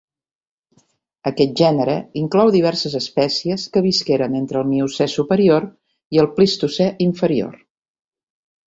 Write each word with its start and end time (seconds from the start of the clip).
Aquest 1.31 1.53
gènere 1.59 1.97
inclou 2.23 2.49
diverses 2.57 2.95
espècies 3.01 3.67
que 3.77 3.85
visqueren 3.89 4.39
entre 4.43 4.63
el 4.65 4.69
Miocè 4.73 5.11
superior 5.21 5.71
i 6.17 6.25
el 6.25 6.35
Plistocè 6.41 6.91
inferior. 7.11 7.65